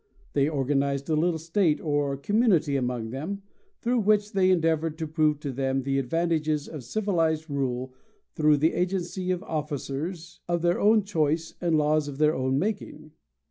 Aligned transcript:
They 0.33 0.49
organized 0.49 1.11
a 1.11 1.15
little 1.15 1.37
state 1.37 1.79
or 1.79 2.17
community 2.17 2.75
among 2.75 3.11
them, 3.11 3.43
through 3.83 3.99
which 3.99 4.33
they 4.33 4.49
endeavored 4.49 4.97
to 4.97 5.05
prove 5.07 5.39
to 5.41 5.51
them 5.51 5.83
the 5.83 5.99
advantages 5.99 6.67
of 6.67 6.83
civilized 6.83 7.51
rule 7.51 7.93
through 8.33 8.57
the 8.57 8.73
agency 8.73 9.29
of 9.29 9.43
officers 9.43 10.39
of 10.47 10.63
their 10.63 10.79
own 10.79 11.03
choice 11.03 11.53
and 11.61 11.77
laws 11.77 12.07
of 12.07 12.17
their 12.17 12.33
own 12.33 12.57
making. 12.57 13.11